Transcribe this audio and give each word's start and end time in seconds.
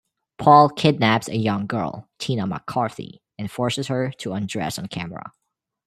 Paul 0.39 0.69
kidnaps 0.69 1.27
a 1.29 1.37
young 1.37 1.67
girl, 1.67 2.09
Tina 2.17 2.47
McCarthy, 2.47 3.21
and 3.37 3.51
forces 3.51 3.85
her 3.85 4.09
to 4.17 4.33
undress 4.33 4.79
on 4.79 4.87
camera. 4.87 5.31